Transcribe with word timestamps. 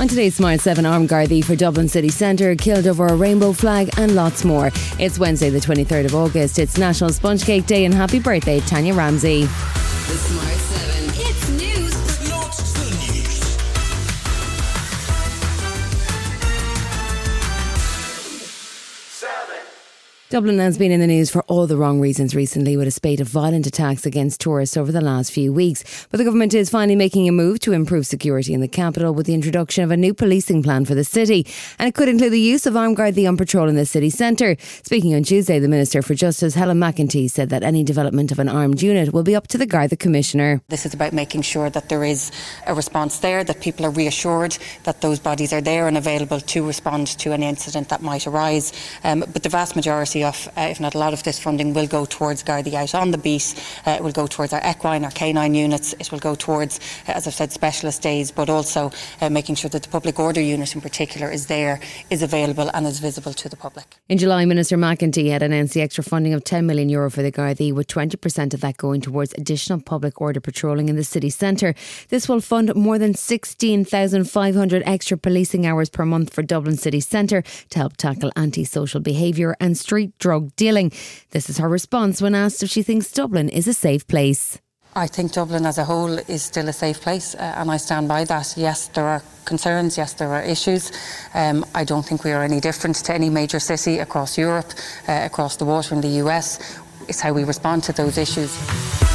On 0.00 0.08
today's 0.08 0.34
Smart 0.34 0.62
7 0.62 0.86
armed 0.86 1.10
Gardaí 1.10 1.44
for 1.44 1.54
Dublin 1.54 1.86
City 1.86 2.08
Centre 2.08 2.56
killed 2.56 2.86
over 2.86 3.06
a 3.06 3.14
rainbow 3.14 3.52
flag 3.52 3.90
and 3.98 4.14
lots 4.14 4.46
more. 4.46 4.70
It's 4.98 5.18
Wednesday, 5.18 5.50
the 5.50 5.58
23rd 5.58 6.06
of 6.06 6.14
August. 6.14 6.58
It's 6.58 6.78
National 6.78 7.10
Sponge 7.10 7.44
Cake 7.44 7.66
Day 7.66 7.84
and 7.84 7.92
happy 7.92 8.18
birthday, 8.18 8.60
Tanya 8.60 8.94
Ramsey. 8.94 9.46
Dublin 20.30 20.60
has 20.60 20.78
been 20.78 20.92
in 20.92 21.00
the 21.00 21.08
news 21.08 21.28
for 21.28 21.42
all 21.48 21.66
the 21.66 21.76
wrong 21.76 21.98
reasons 21.98 22.36
recently 22.36 22.76
with 22.76 22.86
a 22.86 22.92
spate 22.92 23.18
of 23.18 23.26
violent 23.26 23.66
attacks 23.66 24.06
against 24.06 24.40
tourists 24.40 24.76
over 24.76 24.92
the 24.92 25.00
last 25.00 25.32
few 25.32 25.52
weeks. 25.52 26.06
But 26.08 26.18
the 26.18 26.24
government 26.24 26.54
is 26.54 26.70
finally 26.70 26.94
making 26.94 27.28
a 27.28 27.32
move 27.32 27.58
to 27.60 27.72
improve 27.72 28.06
security 28.06 28.54
in 28.54 28.60
the 28.60 28.68
capital 28.68 29.12
with 29.12 29.26
the 29.26 29.34
introduction 29.34 29.82
of 29.82 29.90
a 29.90 29.96
new 29.96 30.14
policing 30.14 30.62
plan 30.62 30.84
for 30.84 30.94
the 30.94 31.02
city. 31.02 31.48
And 31.80 31.88
it 31.88 31.96
could 31.96 32.08
include 32.08 32.32
the 32.32 32.38
use 32.38 32.64
of 32.64 32.76
armed 32.76 32.96
guard 32.96 33.18
on 33.18 33.36
patrol 33.36 33.68
in 33.68 33.74
the 33.74 33.84
city 33.84 34.08
centre. 34.08 34.56
Speaking 34.84 35.16
on 35.16 35.24
Tuesday, 35.24 35.58
the 35.58 35.66
Minister 35.66 36.00
for 36.00 36.14
Justice, 36.14 36.54
Helen 36.54 36.78
McEntee, 36.78 37.28
said 37.28 37.48
that 37.48 37.64
any 37.64 37.82
development 37.82 38.30
of 38.30 38.38
an 38.38 38.48
armed 38.48 38.80
unit 38.80 39.12
will 39.12 39.24
be 39.24 39.34
up 39.34 39.48
to 39.48 39.58
the 39.58 39.66
Garda 39.66 39.96
Commissioner. 39.96 40.62
This 40.68 40.86
is 40.86 40.94
about 40.94 41.12
making 41.12 41.42
sure 41.42 41.70
that 41.70 41.88
there 41.88 42.04
is 42.04 42.30
a 42.68 42.74
response 42.74 43.18
there, 43.18 43.42
that 43.42 43.60
people 43.60 43.84
are 43.84 43.90
reassured 43.90 44.56
that 44.84 45.00
those 45.00 45.18
bodies 45.18 45.52
are 45.52 45.60
there 45.60 45.88
and 45.88 45.98
available 45.98 46.38
to 46.38 46.64
respond 46.64 47.08
to 47.18 47.32
any 47.32 47.48
incident 47.48 47.88
that 47.88 48.00
might 48.00 48.28
arise. 48.28 48.72
Um, 49.02 49.24
but 49.32 49.42
the 49.42 49.48
vast 49.48 49.74
majority 49.74 50.19
of, 50.22 50.48
uh, 50.56 50.68
if 50.70 50.80
not 50.80 50.94
a 50.94 50.98
lot 50.98 51.12
of 51.12 51.22
this 51.22 51.38
funding, 51.38 51.74
will 51.74 51.86
go 51.86 52.04
towards 52.04 52.42
Gardaí 52.42 52.74
out 52.74 52.94
on 52.94 53.10
the 53.10 53.18
beat. 53.18 53.54
Uh, 53.86 53.92
it 53.92 54.02
will 54.02 54.12
go 54.12 54.26
towards 54.26 54.52
our 54.52 54.62
equine, 54.68 55.04
our 55.04 55.10
canine 55.10 55.54
units. 55.54 55.92
It 55.94 56.10
will 56.12 56.18
go 56.18 56.34
towards, 56.34 56.78
uh, 57.08 57.12
as 57.12 57.26
I've 57.26 57.34
said, 57.34 57.52
specialist 57.52 58.02
days, 58.02 58.30
but 58.30 58.48
also 58.48 58.90
uh, 59.20 59.30
making 59.30 59.56
sure 59.56 59.70
that 59.70 59.82
the 59.82 59.88
public 59.88 60.18
order 60.18 60.40
unit 60.40 60.74
in 60.74 60.80
particular 60.80 61.30
is 61.30 61.46
there, 61.46 61.80
is 62.10 62.22
available, 62.22 62.70
and 62.74 62.86
is 62.86 63.00
visible 63.00 63.32
to 63.34 63.48
the 63.48 63.56
public. 63.56 63.84
In 64.08 64.18
July, 64.18 64.44
Minister 64.44 64.76
McEntee 64.76 65.30
had 65.30 65.42
announced 65.42 65.74
the 65.74 65.82
extra 65.82 66.04
funding 66.04 66.32
of 66.32 66.44
10 66.44 66.66
million 66.66 66.88
euro 66.88 67.10
for 67.10 67.22
the 67.22 67.32
Gardaí, 67.32 67.72
with 67.72 67.86
20% 67.86 68.54
of 68.54 68.60
that 68.60 68.76
going 68.76 69.00
towards 69.00 69.34
additional 69.34 69.80
public 69.80 70.20
order 70.20 70.40
patrolling 70.40 70.88
in 70.88 70.96
the 70.96 71.04
city 71.04 71.30
centre. 71.30 71.74
This 72.08 72.28
will 72.28 72.40
fund 72.40 72.74
more 72.74 72.98
than 72.98 73.14
16,500 73.14 74.82
extra 74.86 75.16
policing 75.18 75.66
hours 75.66 75.88
per 75.88 76.04
month 76.04 76.32
for 76.32 76.42
Dublin 76.42 76.76
city 76.76 77.00
centre 77.00 77.42
to 77.70 77.78
help 77.78 77.96
tackle 77.96 78.32
antisocial 78.36 79.00
behaviour 79.00 79.56
and 79.60 79.76
street 79.76 80.09
drug 80.18 80.54
dealing. 80.56 80.92
This 81.30 81.48
is 81.48 81.58
her 81.58 81.68
response 81.68 82.20
when 82.20 82.34
asked 82.34 82.62
if 82.62 82.70
she 82.70 82.82
thinks 82.82 83.12
Dublin 83.12 83.48
is 83.48 83.68
a 83.68 83.74
safe 83.74 84.06
place. 84.06 84.58
I 84.96 85.06
think 85.06 85.32
Dublin 85.32 85.66
as 85.66 85.78
a 85.78 85.84
whole 85.84 86.18
is 86.18 86.42
still 86.42 86.68
a 86.68 86.72
safe 86.72 87.00
place, 87.00 87.36
uh, 87.36 87.54
and 87.56 87.70
I 87.70 87.76
stand 87.76 88.08
by 88.08 88.24
that. 88.24 88.54
Yes, 88.56 88.88
there 88.88 89.06
are 89.06 89.22
concerns, 89.44 89.96
yes, 89.96 90.14
there 90.14 90.32
are 90.32 90.42
issues. 90.42 90.90
Um, 91.32 91.64
I 91.76 91.84
don't 91.84 92.04
think 92.04 92.24
we 92.24 92.32
are 92.32 92.42
any 92.42 92.60
different 92.60 92.96
to 92.96 93.14
any 93.14 93.30
major 93.30 93.60
city 93.60 94.00
across 94.00 94.36
Europe, 94.36 94.72
uh, 95.06 95.20
across 95.22 95.56
the 95.56 95.64
water 95.64 95.94
in 95.94 96.00
the 96.00 96.20
US. 96.24 96.58
It's 97.06 97.20
how 97.20 97.32
we 97.32 97.44
respond 97.44 97.84
to 97.84 97.92
those 97.92 98.18
issues. 98.18 99.09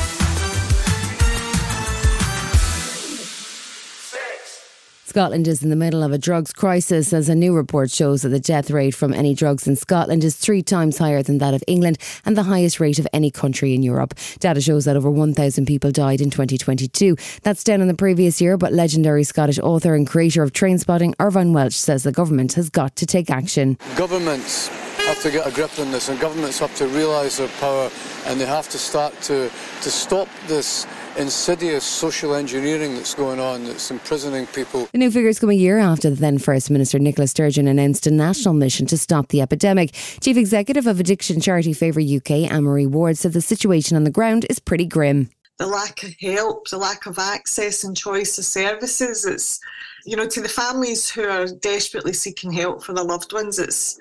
Scotland 5.15 5.47
is 5.47 5.63
in 5.63 5.69
the 5.69 5.77
middle 5.77 6.03
of 6.03 6.11
a 6.11 6.17
drugs 6.17 6.51
crisis 6.51 7.13
as 7.13 7.29
a 7.29 7.35
new 7.35 7.55
report 7.55 7.89
shows 7.89 8.23
that 8.23 8.27
the 8.27 8.39
death 8.41 8.69
rate 8.69 8.93
from 8.93 9.13
any 9.13 9.33
drugs 9.33 9.65
in 9.65 9.77
Scotland 9.77 10.25
is 10.25 10.35
three 10.35 10.61
times 10.61 10.97
higher 10.97 11.23
than 11.23 11.37
that 11.37 11.53
of 11.53 11.63
England 11.67 11.97
and 12.25 12.35
the 12.35 12.43
highest 12.43 12.81
rate 12.81 12.99
of 12.99 13.07
any 13.13 13.31
country 13.31 13.73
in 13.73 13.81
Europe. 13.81 14.13
Data 14.39 14.59
shows 14.59 14.83
that 14.83 14.97
over 14.97 15.09
1,000 15.09 15.65
people 15.65 15.89
died 15.89 16.19
in 16.19 16.29
2022. 16.31 17.15
That's 17.43 17.63
down 17.63 17.79
on 17.79 17.87
the 17.87 17.93
previous 17.93 18.41
year, 18.41 18.57
but 18.57 18.73
legendary 18.73 19.23
Scottish 19.23 19.57
author 19.59 19.95
and 19.95 20.05
creator 20.05 20.43
of 20.43 20.51
Trainspotting, 20.51 21.13
Irvine 21.17 21.53
Welsh, 21.53 21.77
says 21.77 22.03
the 22.03 22.11
government 22.11 22.51
has 22.51 22.69
got 22.69 22.97
to 22.97 23.05
take 23.05 23.29
action. 23.29 23.77
Governments 23.95 24.67
have 25.05 25.21
to 25.21 25.31
get 25.31 25.47
a 25.47 25.51
grip 25.51 25.79
on 25.79 25.91
this, 25.91 26.09
and 26.09 26.19
governments 26.19 26.59
have 26.59 26.75
to 26.75 26.87
realise 26.87 27.37
their 27.37 27.47
power, 27.61 27.89
and 28.25 28.37
they 28.37 28.45
have 28.45 28.67
to 28.67 28.77
start 28.77 29.13
to, 29.21 29.49
to 29.81 29.89
stop 29.89 30.27
this 30.47 30.85
insidious 31.17 31.83
social 31.83 32.35
engineering 32.35 32.95
that's 32.95 33.13
going 33.13 33.39
on 33.39 33.63
that's 33.65 33.89
imprisoning 33.91 34.47
people. 34.47 34.87
The 34.91 34.97
new 34.97 35.11
figures 35.11 35.39
come 35.39 35.49
a 35.49 35.53
year 35.53 35.77
after 35.77 36.09
the 36.09 36.15
then 36.15 36.37
First 36.37 36.69
Minister 36.69 36.99
Nicola 36.99 37.27
Sturgeon 37.27 37.67
announced 37.67 38.07
a 38.07 38.11
national 38.11 38.53
mission 38.53 38.85
to 38.87 38.97
stop 38.97 39.29
the 39.29 39.41
epidemic. 39.41 39.93
Chief 40.21 40.37
Executive 40.37 40.87
of 40.87 40.99
addiction 40.99 41.39
charity 41.41 41.73
FAVOR 41.73 42.01
UK, 42.17 42.51
Anne-Marie 42.51 42.85
Ward, 42.85 43.17
said 43.17 43.33
the 43.33 43.41
situation 43.41 43.95
on 43.95 44.03
the 44.03 44.11
ground 44.11 44.45
is 44.49 44.59
pretty 44.59 44.85
grim. 44.85 45.29
the 45.57 45.67
lack 45.67 46.03
of 46.03 46.13
help, 46.19 46.67
the 46.69 46.77
lack 46.77 47.05
of 47.05 47.17
access 47.17 47.83
and 47.83 47.95
choice 47.95 48.37
of 48.37 48.43
services. 48.43 49.25
It's, 49.25 49.59
you 50.05 50.15
know, 50.17 50.27
to 50.27 50.41
the 50.41 50.49
families 50.49 51.09
who 51.09 51.27
are 51.27 51.47
desperately 51.47 52.13
seeking 52.13 52.51
help 52.51 52.83
for 52.83 52.93
their 52.93 53.05
loved 53.05 53.31
ones, 53.31 53.57
it's, 53.57 53.97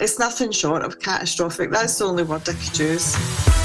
it's 0.00 0.18
nothing 0.18 0.50
short 0.50 0.82
of 0.82 0.98
catastrophic. 0.98 1.70
That's 1.70 1.98
the 1.98 2.06
only 2.06 2.24
word 2.24 2.48
I 2.48 2.54
could 2.54 2.78
use. 2.78 3.55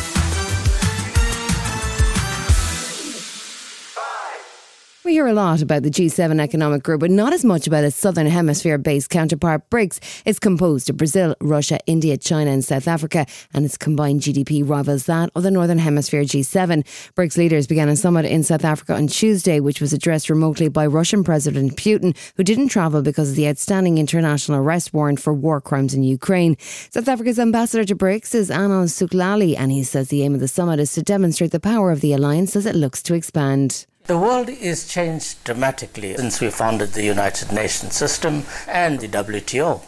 We 5.11 5.15
hear 5.15 5.27
a 5.27 5.33
lot 5.33 5.61
about 5.61 5.83
the 5.83 5.89
G7 5.89 6.39
economic 6.39 6.83
group, 6.83 7.01
but 7.01 7.11
not 7.11 7.33
as 7.33 7.43
much 7.43 7.67
about 7.67 7.83
its 7.83 7.97
southern 7.97 8.27
hemisphere 8.27 8.77
based 8.77 9.09
counterpart 9.09 9.69
BRICS. 9.69 10.21
It's 10.23 10.39
composed 10.39 10.89
of 10.89 10.95
Brazil, 10.95 11.35
Russia, 11.41 11.79
India, 11.85 12.15
China, 12.15 12.49
and 12.49 12.63
South 12.63 12.87
Africa, 12.87 13.25
and 13.53 13.65
its 13.65 13.75
combined 13.75 14.21
GDP 14.21 14.63
rivals 14.65 15.07
that 15.07 15.29
of 15.35 15.43
the 15.43 15.51
northern 15.51 15.79
hemisphere 15.79 16.23
G7. 16.23 16.85
BRICS 17.13 17.35
leaders 17.35 17.67
began 17.67 17.89
a 17.89 17.97
summit 17.97 18.23
in 18.23 18.41
South 18.41 18.63
Africa 18.63 18.95
on 18.95 19.07
Tuesday, 19.07 19.59
which 19.59 19.81
was 19.81 19.91
addressed 19.91 20.29
remotely 20.29 20.69
by 20.69 20.85
Russian 20.85 21.25
President 21.25 21.75
Putin, 21.75 22.17
who 22.37 22.43
didn't 22.45 22.69
travel 22.69 23.01
because 23.01 23.31
of 23.31 23.35
the 23.35 23.49
outstanding 23.49 23.97
international 23.97 24.59
arrest 24.59 24.93
warrant 24.93 25.19
for 25.19 25.33
war 25.33 25.59
crimes 25.59 25.93
in 25.93 26.03
Ukraine. 26.03 26.55
South 26.89 27.09
Africa's 27.09 27.37
ambassador 27.37 27.83
to 27.83 27.97
BRICS 27.97 28.33
is 28.33 28.49
Anand 28.49 28.87
Sooklal, 28.87 29.57
and 29.57 29.73
he 29.73 29.83
says 29.83 30.07
the 30.07 30.23
aim 30.23 30.35
of 30.35 30.39
the 30.39 30.47
summit 30.47 30.79
is 30.79 30.93
to 30.93 31.01
demonstrate 31.01 31.51
the 31.51 31.59
power 31.59 31.91
of 31.91 31.99
the 31.99 32.13
alliance 32.13 32.55
as 32.55 32.65
it 32.65 32.75
looks 32.75 33.03
to 33.03 33.13
expand. 33.13 33.85
The 34.05 34.17
world 34.17 34.49
is 34.49 34.87
changed 34.87 35.43
dramatically 35.43 36.15
since 36.17 36.41
we 36.41 36.49
founded 36.49 36.93
the 36.93 37.03
United 37.03 37.51
Nations 37.51 37.95
system 37.95 38.45
and 38.67 38.99
the 38.99 39.07
WTO. 39.07 39.81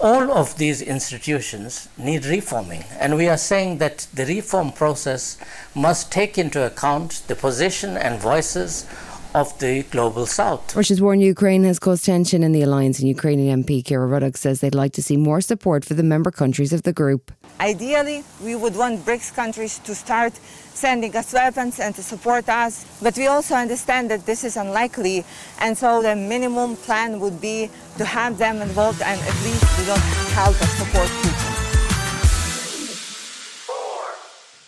All 0.00 0.32
of 0.32 0.56
these 0.56 0.80
institutions 0.80 1.88
need 1.98 2.24
reforming, 2.26 2.84
and 2.98 3.16
we 3.16 3.28
are 3.28 3.36
saying 3.36 3.78
that 3.78 4.06
the 4.14 4.24
reform 4.24 4.70
process 4.72 5.36
must 5.74 6.12
take 6.12 6.38
into 6.38 6.64
account 6.64 7.22
the 7.26 7.34
position 7.34 7.96
and 7.96 8.20
voices 8.20 8.86
of 9.34 9.58
the 9.58 9.82
global 9.84 10.26
south. 10.26 10.74
Russia's 10.74 11.00
war 11.00 11.14
in 11.14 11.20
Ukraine 11.20 11.64
has 11.64 11.78
caused 11.78 12.04
tension 12.04 12.42
in 12.42 12.52
the 12.52 12.62
alliance, 12.62 12.98
and 12.98 13.08
Ukrainian 13.08 13.62
MP 13.62 13.82
Kira 13.82 14.08
Rudik 14.08 14.36
says 14.36 14.60
they'd 14.60 14.74
like 14.74 14.92
to 14.94 15.02
see 15.02 15.16
more 15.16 15.40
support 15.40 15.84
for 15.84 15.94
the 15.94 16.02
member 16.02 16.30
countries 16.30 16.72
of 16.72 16.82
the 16.82 16.92
group. 16.92 17.30
Ideally, 17.60 18.24
we 18.42 18.56
would 18.56 18.76
want 18.76 19.04
BRICS 19.04 19.34
countries 19.34 19.78
to 19.80 19.94
start 19.94 20.32
sending 20.74 21.14
us 21.14 21.32
weapons 21.32 21.78
and 21.78 21.94
to 21.94 22.02
support 22.02 22.48
us, 22.48 22.86
but 23.02 23.16
we 23.16 23.26
also 23.26 23.54
understand 23.54 24.10
that 24.10 24.24
this 24.26 24.44
is 24.44 24.56
unlikely, 24.56 25.24
and 25.58 25.76
so 25.76 26.02
the 26.02 26.16
minimum 26.16 26.76
plan 26.76 27.20
would 27.20 27.40
be 27.40 27.70
to 27.98 28.04
have 28.04 28.38
them 28.38 28.62
involved 28.62 29.02
and 29.02 29.20
at 29.20 29.36
least 29.44 29.66
to 29.76 29.86
not 29.86 30.00
help 30.38 30.56
or 30.60 30.70
support 30.80 31.10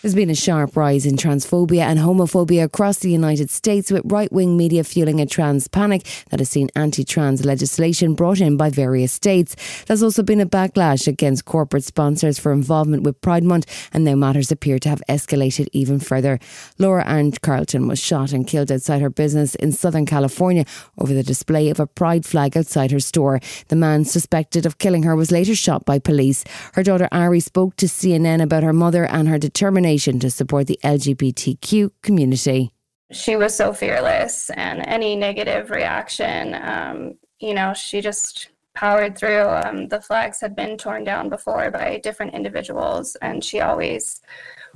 There's 0.02 0.16
been 0.16 0.30
a 0.30 0.34
sharp 0.34 0.76
rise 0.76 1.06
in 1.06 1.16
transphobia 1.16 1.82
and 1.82 1.96
homophobia 1.96 2.64
across 2.64 2.98
the 2.98 3.08
United 3.08 3.50
States, 3.50 3.88
with 3.88 4.02
right 4.04 4.32
wing 4.32 4.56
media 4.56 4.82
fueling 4.82 5.20
a 5.20 5.26
trans 5.26 5.68
panic 5.68 6.04
that 6.30 6.40
has 6.40 6.48
seen 6.48 6.70
anti 6.74 7.04
trans 7.04 7.44
legislation 7.44 8.14
brought 8.14 8.40
in 8.40 8.56
by 8.56 8.68
various 8.68 9.12
states. 9.12 9.54
There's 9.84 10.02
also 10.02 10.24
been 10.24 10.40
a 10.40 10.44
backlash 10.44 11.06
against 11.06 11.44
corporate 11.44 11.84
sponsors 11.84 12.36
for 12.36 12.50
involvement 12.50 13.04
with 13.04 13.20
Pride 13.20 13.44
Month, 13.44 13.90
and 13.92 14.04
now 14.04 14.16
matters 14.16 14.50
appear 14.50 14.80
to 14.80 14.88
have 14.88 15.04
escalated 15.08 15.68
even 15.70 16.00
further. 16.00 16.40
Laura 16.78 17.06
Ann 17.06 17.30
Carleton 17.30 17.86
was 17.86 18.00
shot 18.00 18.32
and 18.32 18.44
killed 18.44 18.72
outside 18.72 19.02
her 19.02 19.08
business 19.08 19.54
in 19.54 19.70
Southern 19.70 20.04
California 20.04 20.64
over 20.98 21.14
the 21.14 21.22
display 21.22 21.70
of 21.70 21.78
a 21.78 21.86
pride 21.86 22.26
flag 22.26 22.56
outside 22.56 22.90
her 22.90 22.98
store. 22.98 23.38
The 23.68 23.76
man 23.76 24.04
suspected 24.04 24.66
of 24.66 24.78
killing 24.78 25.04
her 25.04 25.14
was 25.14 25.30
later 25.30 25.54
shot 25.54 25.84
by 25.84 26.00
police. 26.00 26.42
Her 26.72 26.82
daughter 26.82 27.06
Ari 27.12 27.38
spoke 27.38 27.76
to 27.76 27.86
CNN 27.86 28.42
about 28.42 28.64
her 28.64 28.72
mother 28.72 29.06
and 29.06 29.28
her 29.28 29.38
determination 29.38 29.91
to 29.98 30.30
support 30.30 30.66
the 30.66 30.78
LGBTQ 30.82 31.90
community. 32.02 32.72
she 33.12 33.36
was 33.36 33.54
so 33.54 33.72
fearless 33.72 34.50
and 34.50 34.82
any 34.86 35.14
negative 35.14 35.70
reaction 35.70 36.54
um, 36.54 37.14
you 37.40 37.52
know 37.52 37.74
she 37.74 38.00
just 38.00 38.48
powered 38.74 39.16
through 39.18 39.46
um, 39.48 39.88
the 39.88 40.00
flags 40.00 40.40
had 40.40 40.56
been 40.56 40.78
torn 40.78 41.04
down 41.04 41.28
before 41.28 41.70
by 41.70 42.00
different 42.02 42.34
individuals 42.34 43.16
and 43.16 43.44
she 43.44 43.60
always 43.60 44.22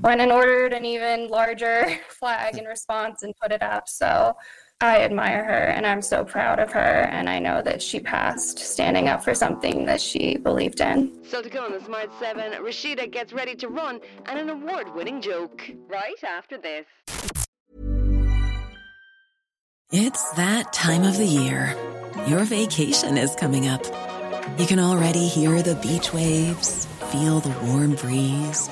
went 0.01 0.21
and 0.21 0.31
ordered 0.31 0.75
an 0.75 0.85
even 0.85 1.29
larger 1.29 1.99
flag 2.11 2.59
in 2.59 2.67
response 2.67 3.23
and 3.23 3.35
put 3.41 3.53
it 3.53 3.63
up 3.63 3.89
so 3.89 4.37
i 4.81 5.01
admire 5.01 5.43
her 5.45 5.65
and 5.75 5.87
i'm 5.87 6.03
so 6.03 6.25
proud 6.25 6.59
of 6.59 6.71
her 6.71 7.09
and 7.11 7.29
i 7.31 7.39
know 7.39 7.63
that 7.63 7.81
she 7.81 7.99
passed 7.99 8.59
standing 8.59 9.09
up 9.09 9.25
for 9.25 9.35
something 9.35 9.87
that 9.87 10.01
she 10.01 10.37
believed 10.37 10.81
in 10.81 11.17
So 11.29 11.43
to 11.43 11.49
go 11.49 11.65
on 11.65 11.73
the 11.73 11.81
Smart 11.81 12.11
7, 12.21 12.53
Rhasidat 12.63 13.11
gets 13.11 13.33
ready 13.33 13.57
to 13.57 13.69
run 13.69 14.01
and 14.27 14.39
an 14.39 14.49
award 14.49 14.95
winning 14.95 15.21
joke. 15.21 15.69
Right 15.89 16.23
after 16.23 16.57
this. 16.57 16.87
It's 19.91 20.31
that 20.33 20.73
time 20.73 21.03
of 21.03 21.17
the 21.17 21.27
year. 21.27 21.75
Your 22.29 22.45
vacation 22.45 23.17
is 23.17 23.35
coming 23.35 23.67
up. 23.67 23.85
You 24.59 24.67
can 24.67 24.79
already 24.79 25.27
hear 25.27 25.63
the 25.63 25.75
beach 25.77 26.13
waves, 26.13 26.87
feel 27.11 27.41
the 27.41 27.55
warm 27.67 27.95
breeze, 27.95 28.69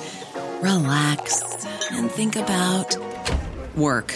relax, 0.61 1.65
and 1.91 2.09
think 2.09 2.35
about 2.35 2.95
work. 3.75 4.15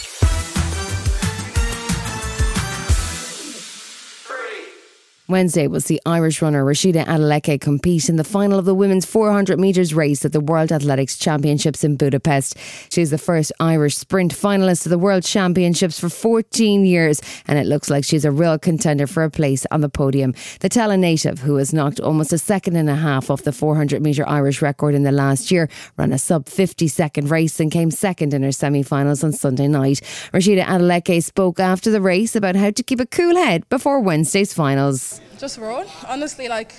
Wednesday 5.31 5.67
will 5.67 5.79
see 5.79 5.99
Irish 6.05 6.41
runner 6.41 6.63
Rhasidat 6.65 7.05
Adeleke 7.05 7.59
compete 7.59 8.09
in 8.09 8.17
the 8.17 8.23
final 8.23 8.59
of 8.59 8.65
the 8.65 8.75
women's 8.75 9.05
400 9.05 9.57
metres 9.57 9.93
race 9.93 10.25
at 10.25 10.33
the 10.33 10.41
World 10.41 10.71
Athletics 10.71 11.17
Championships 11.17 11.85
in 11.85 11.95
Budapest. 11.95 12.57
She 12.91 13.01
is 13.01 13.11
the 13.11 13.17
first 13.17 13.53
Irish 13.59 13.95
sprint 13.95 14.35
finalist 14.35 14.85
of 14.85 14.89
the 14.89 14.99
World 14.99 15.23
Championships 15.23 15.97
for 15.97 16.09
14 16.09 16.85
years, 16.85 17.21
and 17.47 17.57
it 17.57 17.65
looks 17.65 17.89
like 17.89 18.03
she's 18.03 18.25
a 18.25 18.31
real 18.31 18.59
contender 18.59 19.07
for 19.07 19.23
a 19.23 19.31
place 19.31 19.65
on 19.71 19.79
the 19.79 19.87
podium. 19.87 20.33
The 20.59 20.67
Tallaght 20.67 20.99
native, 20.99 21.39
who 21.39 21.55
has 21.55 21.73
knocked 21.73 22.01
almost 22.01 22.33
a 22.33 22.37
second 22.37 22.75
and 22.75 22.89
a 22.89 22.95
half 22.95 23.29
off 23.29 23.43
the 23.43 23.53
400 23.53 24.01
metre 24.01 24.27
Irish 24.27 24.61
record 24.61 24.93
in 24.93 25.03
the 25.03 25.13
last 25.13 25.49
year, 25.49 25.69
ran 25.95 26.11
a 26.11 26.19
sub 26.19 26.49
50 26.49 26.89
second 26.89 27.31
race 27.31 27.57
and 27.61 27.71
came 27.71 27.89
second 27.89 28.33
in 28.33 28.43
her 28.43 28.51
semi 28.51 28.83
finals 28.83 29.23
on 29.23 29.31
Sunday 29.31 29.69
night. 29.69 30.01
Rhasidat 30.33 30.65
Adeleke 30.65 31.23
spoke 31.23 31.59
after 31.59 31.89
the 31.89 32.01
race 32.01 32.35
about 32.35 32.57
how 32.57 32.71
to 32.71 32.83
keep 32.83 32.99
a 32.99 33.05
cool 33.05 33.37
head 33.37 33.67
before 33.69 34.01
Wednesday's 34.01 34.53
finals. 34.53 35.20
Just 35.41 35.57
run. 35.57 35.87
Honestly, 36.07 36.47
like, 36.47 36.71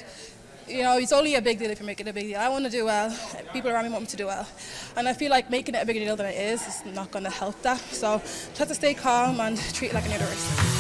you 0.69 0.85
know, 0.85 0.97
it's 0.97 1.13
only 1.13 1.35
a 1.35 1.43
big 1.43 1.59
deal 1.59 1.69
if 1.69 1.81
you 1.81 1.85
make 1.85 1.99
it 1.99 2.07
a 2.07 2.13
big 2.13 2.29
deal. 2.29 2.39
I 2.39 2.49
want 2.49 2.65
to 2.65 2.71
do 2.71 2.85
well. 2.85 3.11
People 3.53 3.73
around 3.73 3.83
me 3.83 3.91
want 3.91 4.03
me 4.03 4.07
to 4.07 4.17
do 4.17 4.27
well. 4.27 4.47
And 4.97 5.09
I 5.09 5.15
feel 5.15 5.33
like 5.33 5.51
making 5.51 5.75
it 5.75 5.83
a 5.83 5.85
bigger 5.85 5.99
deal 5.99 6.15
than 6.15 6.27
it 6.27 6.39
is 6.39 6.65
is 6.69 6.95
not 6.95 7.11
going 7.11 7.25
to 7.25 7.31
help 7.31 7.61
that. 7.63 7.81
So 7.81 8.23
try 8.55 8.67
to 8.67 8.75
stay 8.77 8.95
calm 8.95 9.41
and 9.41 9.59
treat 9.75 9.89
it 9.89 9.95
like 9.95 10.05
any 10.05 10.15
other 10.15 10.27
race. 10.27 10.72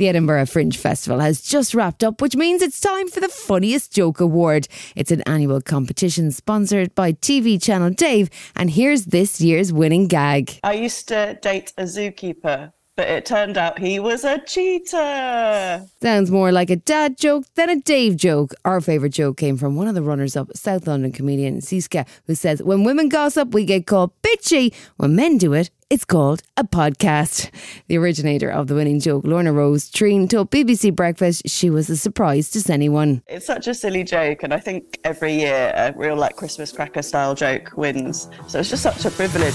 The 0.00 0.08
Edinburgh 0.08 0.46
Fringe 0.46 0.78
Festival 0.78 1.20
has 1.20 1.42
just 1.42 1.74
wrapped 1.74 2.02
up, 2.02 2.22
which 2.22 2.34
means 2.34 2.62
it's 2.62 2.80
time 2.80 3.06
for 3.08 3.20
the 3.20 3.28
Funniest 3.28 3.92
Joke 3.92 4.18
Award. 4.18 4.66
It's 4.96 5.10
an 5.10 5.20
annual 5.26 5.60
competition 5.60 6.30
sponsored 6.30 6.94
by 6.94 7.12
TV 7.12 7.62
channel 7.62 7.90
Dave, 7.90 8.30
and 8.56 8.70
here's 8.70 9.04
this 9.04 9.42
year's 9.42 9.74
winning 9.74 10.06
gag. 10.06 10.58
I 10.64 10.72
used 10.72 11.08
to 11.08 11.38
date 11.42 11.74
a 11.76 11.82
zookeeper, 11.82 12.72
but 13.00 13.08
it 13.08 13.24
turned 13.24 13.56
out 13.56 13.78
he 13.78 13.98
was 13.98 14.24
a 14.24 14.38
cheater. 14.40 15.86
Sounds 16.02 16.30
more 16.30 16.52
like 16.52 16.68
a 16.68 16.76
dad 16.76 17.16
joke 17.16 17.46
than 17.54 17.70
a 17.70 17.76
Dave 17.76 18.14
joke. 18.14 18.52
Our 18.66 18.82
favourite 18.82 19.14
joke 19.14 19.38
came 19.38 19.56
from 19.56 19.74
one 19.74 19.88
of 19.88 19.94
the 19.94 20.02
runners 20.02 20.36
up, 20.36 20.54
South 20.54 20.86
London 20.86 21.10
comedian 21.10 21.62
Sikisa, 21.62 22.06
who 22.26 22.34
says, 22.34 22.62
When 22.62 22.84
women 22.84 23.08
gossip, 23.08 23.54
we 23.54 23.64
get 23.64 23.86
called 23.86 24.12
bitchy. 24.22 24.74
When 24.98 25.16
men 25.16 25.38
do 25.38 25.54
it, 25.54 25.70
it's 25.88 26.04
called 26.04 26.42
a 26.58 26.64
podcast. 26.64 27.48
The 27.88 27.96
originator 27.96 28.50
of 28.50 28.66
the 28.66 28.74
winning 28.74 29.00
joke, 29.00 29.24
Lorna 29.24 29.54
Rose 29.54 29.88
Treen, 29.88 30.28
told 30.28 30.50
BBC 30.50 30.94
Breakfast 30.94 31.48
she 31.48 31.70
was 31.70 31.88
a 31.88 31.96
surprise 31.96 32.50
to 32.50 32.70
anyone. 32.70 33.22
It's 33.28 33.46
such 33.46 33.66
a 33.66 33.72
silly 33.72 34.04
joke, 34.04 34.42
and 34.42 34.52
I 34.52 34.58
think 34.58 35.00
every 35.04 35.32
year 35.32 35.72
a 35.74 35.94
real 35.96 36.16
like 36.16 36.36
Christmas 36.36 36.70
cracker 36.70 37.00
style 37.00 37.34
joke 37.34 37.72
wins. 37.76 38.28
So 38.46 38.60
it's 38.60 38.68
just 38.68 38.82
such 38.82 39.06
a 39.06 39.10
privilege. 39.10 39.54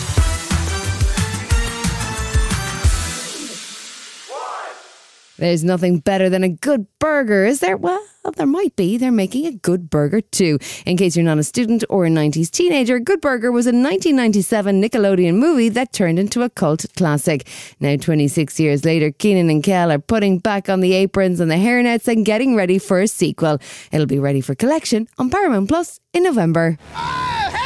There's 5.37 5.63
nothing 5.63 5.99
better 5.99 6.29
than 6.29 6.43
a 6.43 6.49
good 6.49 6.87
burger, 6.99 7.45
is 7.45 7.59
there? 7.59 7.75
Well, 7.77 8.01
there 8.35 8.45
might 8.47 8.75
be. 8.75 8.97
They're 8.97 9.11
making 9.11 9.45
a 9.45 9.51
good 9.51 9.89
burger 9.89 10.21
too. 10.21 10.57
In 10.85 10.97
case 10.97 11.15
you're 11.15 11.25
not 11.25 11.37
a 11.37 11.43
student 11.43 11.83
or 11.89 12.05
a 12.05 12.09
90s 12.09 12.49
teenager, 12.49 12.99
Good 12.99 13.21
Burger 13.21 13.51
was 13.51 13.65
a 13.65 13.69
1997 13.69 14.81
Nickelodeon 14.81 15.35
movie 15.35 15.69
that 15.69 15.93
turned 15.93 16.17
into 16.19 16.41
a 16.41 16.49
cult 16.49 16.85
classic. 16.97 17.47
Now, 17.79 17.95
26 17.97 18.59
years 18.59 18.83
later, 18.85 19.11
Keenan 19.11 19.49
and 19.49 19.63
Kel 19.63 19.91
are 19.91 19.99
putting 19.99 20.39
back 20.39 20.69
on 20.69 20.79
the 20.79 20.93
aprons 20.93 21.39
and 21.39 21.51
the 21.51 21.55
hairnets 21.55 22.07
and 22.07 22.25
getting 22.25 22.55
ready 22.55 22.79
for 22.79 22.99
a 23.01 23.07
sequel. 23.07 23.59
It'll 23.91 24.07
be 24.07 24.19
ready 24.19 24.41
for 24.41 24.55
collection 24.55 25.07
on 25.17 25.29
Paramount 25.29 25.67
Plus 25.69 25.99
in 26.13 26.23
November. 26.23 26.77
Oh, 26.95 27.49
hey, 27.53 27.64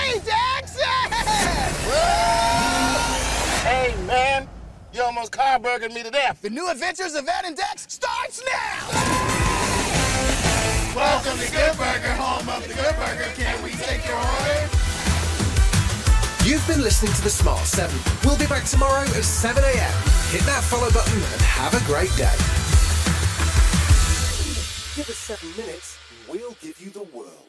You 5.00 5.06
almost 5.06 5.32
car 5.32 5.58
burgered 5.60 5.94
me 5.94 6.04
to 6.04 6.12
death. 6.12 6.42
The 6.42 6.50
new 6.50 6.70
adventures 6.70 7.16
of 7.16 7.26
Ed 7.26 7.46
and 7.46 7.56
Dex 7.56 7.86
starts 7.88 8.44
now! 8.46 8.90
Welcome 10.94 11.40
to 11.40 11.50
Good 11.50 11.78
Burger, 11.78 12.14
home 12.16 12.50
of 12.50 12.68
the 12.68 12.74
Good 12.74 12.96
Burger. 12.98 13.32
Can 13.34 13.64
we 13.64 13.72
take 13.72 14.06
your 14.06 14.18
order? 14.18 14.68
You've 16.44 16.68
been 16.68 16.82
listening 16.84 17.14
to 17.14 17.22
The 17.22 17.30
Smart 17.30 17.66
7. 17.66 17.98
We'll 18.26 18.38
be 18.38 18.46
back 18.48 18.66
tomorrow 18.66 19.04
at 19.04 19.24
7 19.24 19.64
a.m. 19.64 19.94
Hit 20.32 20.42
that 20.42 20.66
follow 20.66 20.92
button 20.92 21.16
and 21.16 21.42
have 21.44 21.74
a 21.74 21.86
great 21.88 22.14
day. 22.18 22.36
Give 24.98 25.10
us 25.10 25.16
seven 25.16 25.50
minutes, 25.56 25.98
and 26.10 26.28
we'll 26.28 26.58
give 26.60 26.78
you 26.82 26.90
the 26.90 27.04
world. 27.16 27.49